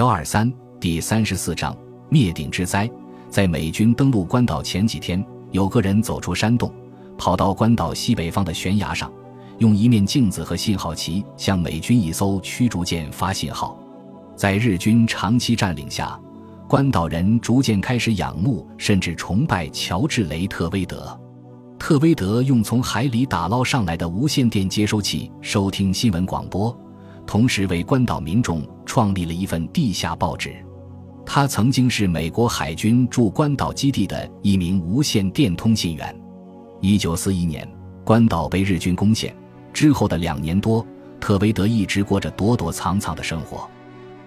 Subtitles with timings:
[0.00, 0.50] 幺二三
[0.80, 1.76] 第三十四章
[2.08, 2.90] 灭顶之灾。
[3.28, 6.72] 在美军登陆关岛前几天，有个人走出山洞，
[7.18, 9.12] 跑到关岛西北方的悬崖上，
[9.58, 13.78] 用一面镜子和信号旗向美军一艘驱逐舰发信号。
[14.34, 16.18] 在日军长期占领下，
[16.66, 21.14] 关岛人逐渐开始仰慕甚至崇拜乔治·雷特威德。
[21.78, 26.74] 特威德用从海里打捞上来的无线电接收器收听新闻广播，
[27.30, 30.52] 同时为关岛民众创立了一份地下报纸。
[31.24, 36.12] 他曾经是美国海军驻关岛基地的一名无线电通信员。
[36.80, 37.64] 一九四一年，
[38.04, 39.32] 关岛被日军攻陷
[39.72, 40.84] 之后的两年多，
[41.20, 43.70] 特威德一直过着躲躲藏藏的生活。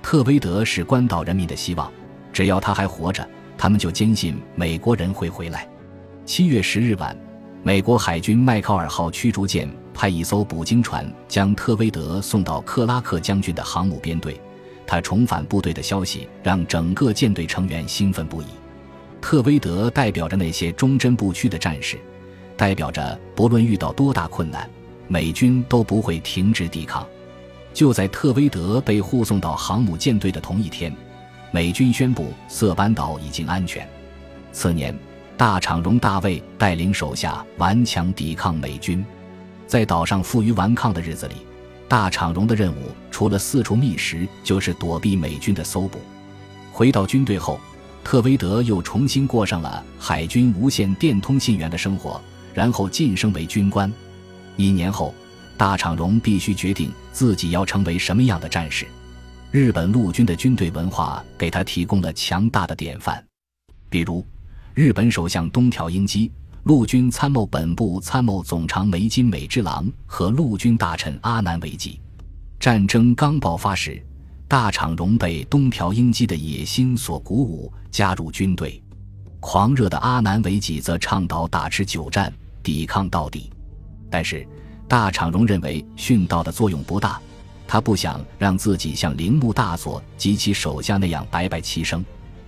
[0.00, 1.92] 特威德是关岛人民的希望，
[2.32, 3.28] 只要他还活着，
[3.58, 5.68] 他们就坚信美国人会回来。
[6.24, 7.16] 七月十日晚。
[7.64, 14.40] 美国海军麦考尔号驱逐舰派一艘捕鲸船将特威德送到克拉克将军的航母编队，
[14.84, 18.46] 他重返部队的消息让整个舰队成员兴奋不已。
[19.20, 21.96] 特威德代表着那些忠贞不屈的战士，
[22.56, 24.68] 代表着不论遇到多大困难，
[25.06, 27.06] 美军都不会停止抵抗。
[27.72, 30.92] 就在特威德被护送到航母舰队的同一天，
[31.52, 33.88] 美军宣布色班岛已经安全。
[34.50, 34.92] 次年。
[35.42, 39.04] 大场荣大卫带领手下顽强抵抗美军，
[39.66, 41.34] 在岛上负隅顽抗的日子里，
[41.88, 45.98] 大场荣的任务除了四处觅食，就是躲避美军的搜捕。
[46.70, 47.58] 回到军队后，
[48.04, 52.20] 特威德又重新过上了海军无线电通信员的生活，
[52.54, 53.92] 然后晋升为军官。
[54.56, 55.12] 一年后，
[55.56, 58.86] 大场荣必须决定自己要成为什么样的战士。
[59.50, 63.20] 日本陆军的军队文化给他提供了强大的典范，
[63.90, 64.24] 比如。
[64.74, 66.32] 日本首相东条英机、
[66.62, 72.00] 陆军参谋本部参谋总长梅津美之郎和陆军大臣阿南惟几。
[72.58, 74.02] 战争刚爆发时，
[74.48, 78.82] 大场荣被东条英机的野心所鼓舞，加入军队。
[79.40, 82.32] 狂热的阿南惟几则倡导打持久战，
[82.62, 83.50] 抵抗到底。
[84.10, 84.46] 但是，
[84.88, 87.20] 大场荣认为训导的作用不大，
[87.68, 92.02] 他不想让自己像铃木大佐及其手下那样白白牺牲。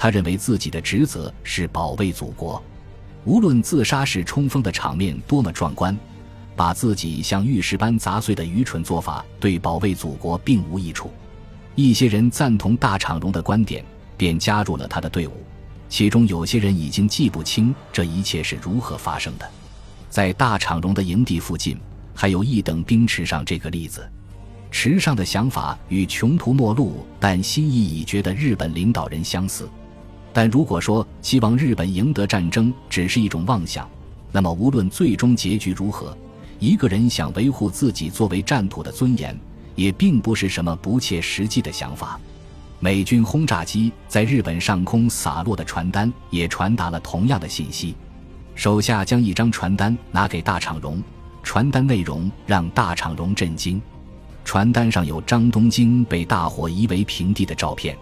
[0.00, 2.62] 他认为自己的职责是保卫祖国，
[3.26, 5.94] 无论自杀式冲锋的场面多么壮观，
[6.56, 11.10] 把自己像玉石般砸碎的愚蠢做法对保卫祖国并无益处。
[11.74, 13.84] 一些人赞同大场荣的观点，
[14.16, 15.32] 便加入了他的队伍，
[15.90, 19.46] 其中有些人已经记不清这一切是如何发生的。
[20.08, 21.78] 在大场荣的营地附近，
[22.14, 24.10] 还有一等兵池上这个例子。
[24.70, 29.68] 池上的想法与穷途末路但心意已决的日本领导人相似。
[30.32, 33.88] 但如果说希望日本赢得战争只是一种妄想，
[34.32, 36.16] 那么无论最终结局如何，
[36.58, 39.36] 一个人想维护自己作为战土的尊严，
[39.74, 42.20] 也并不是什么不切实际的想法。
[42.78, 47.94] 美军轰炸机在日本上空洒落的传单也传达了同样的信息。
[48.54, 51.02] 手下将一张传单拿给大场荣，
[51.42, 53.80] 传单内容让大场荣震惊。
[54.44, 57.96] 传单上有张东京被大火夷为平地的照片。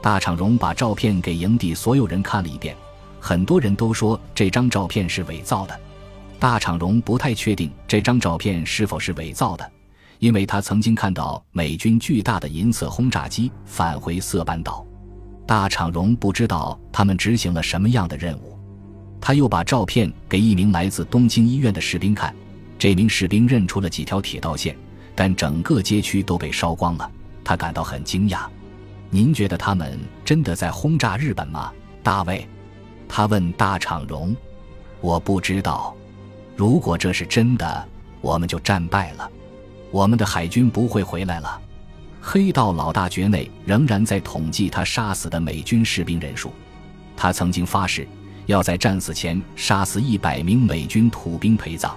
[0.00, 2.76] 大场荣把照片给营地所有人看了一遍，
[3.18, 5.78] 很多人都说这张照片是伪造的。
[6.38, 9.68] 大场荣不太确定这张照片是否是伪造的，
[10.20, 14.86] 因为他曾经看到美军巨大的银色轰炸机返回色班岛。
[15.46, 18.56] 大场荣不知道他们执行了什么样的任务。
[19.20, 22.32] 他又把照片给一名来自东京医院的士兵看，
[22.78, 24.76] 这名士兵认出了几条铁道线，
[25.16, 27.10] 但整个街区都被烧光了。
[27.42, 28.46] 他感到很惊讶。
[29.10, 32.46] 您觉得他们真的在轰炸日本吗，大卫？
[33.08, 34.36] 他问大场荣。
[35.00, 35.96] 我不知道。
[36.56, 37.88] 如果这是真的，
[38.20, 39.30] 我们就战败了，
[39.90, 41.60] 我们的海军不会回来了。
[42.20, 46.52] 黑道老大爵内仍然在统计他杀死的美军士兵人数。
[47.16, 48.06] 他曾经发誓
[48.46, 51.96] 要在战死前杀死一百名美军土兵陪葬。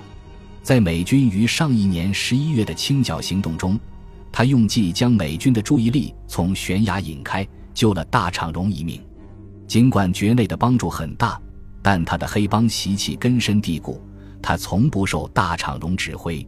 [0.64, 3.78] 在美军于上一年十一月的清剿行动中。
[4.32, 9.02] 他用计将美军的注意力从悬崖引开，救了大场荣一命。
[9.68, 11.40] 尽管爵内的帮助很大，
[11.82, 14.02] 但他的黑帮习气根深蒂固，
[14.42, 16.46] 他从不受大场荣指挥。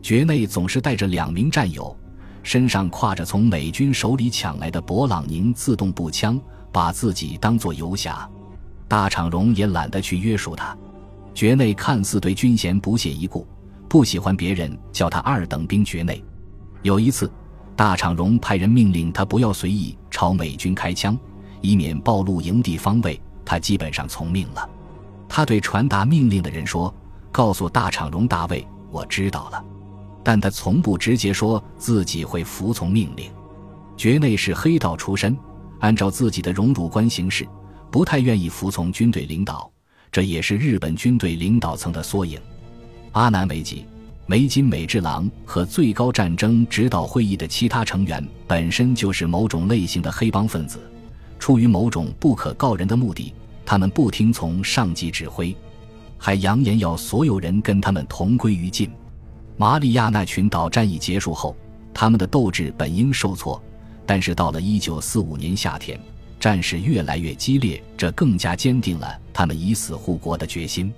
[0.00, 1.96] 爵内总是带着两名战友，
[2.42, 6.40] 身上挎着从美军手里抢来的勃朗宁自动步枪，
[6.72, 8.28] 把自己当作游侠。
[8.86, 10.76] 大场荣也懒得去约束他。
[11.34, 13.46] 爵内看似对军衔不屑一顾，
[13.88, 16.22] 不喜欢别人叫他二等兵爵内。
[16.82, 17.30] 有一次，
[17.74, 21.18] 大场荣派人命令他不要随意朝美军开枪，
[21.60, 23.20] 以免暴露营地方位。
[23.44, 24.68] 他基本上从命了。
[25.28, 26.94] 他对传达命令的人说
[27.32, 29.64] ：“告诉大场荣大卫，我知道了。”
[30.22, 33.30] 但他从不直接说自己会服从命令。
[33.96, 35.36] 爵内是黑道出身，
[35.80, 37.48] 按照自己的荣辱观行事，
[37.90, 39.70] 不太愿意服从军队领导。
[40.12, 42.38] 这也是日本军队领导层的缩影。
[43.12, 43.86] 阿南惟几、
[44.30, 50.78] 梅津美治郎和最高战争指导会议的其他成员本身就是某种类型的黑帮分子，
[51.38, 53.32] 出于某种不可告人的目的，
[53.64, 55.56] 他们不听从上级指挥，
[56.18, 58.90] 还扬言要所有人跟他们同归于尽。
[59.56, 61.56] 马里亚纳群岛战役结束后，
[61.94, 63.58] 他们的斗志本应受挫，
[64.04, 65.98] 但是到了1945年夏天。
[66.38, 70.92] 战事越来越激烈，这更加坚定了他们以死护国的决心。